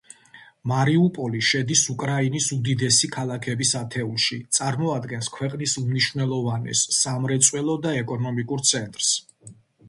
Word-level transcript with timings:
მარიუპოლი 0.69 1.41
შედის 1.47 1.83
უკრაინის 1.93 2.47
უდიდესი 2.55 3.09
ქალაქების 3.15 3.73
ათეულში, 3.81 4.39
წარმოადგენს 4.59 5.29
ქვეყნის 5.37 5.77
უმნიშვნელოვანეს 5.83 6.83
სამრეწველო 7.03 7.77
და 7.85 7.93
ეკონომიკურ 8.01 8.67
ცენტრს. 8.73 9.15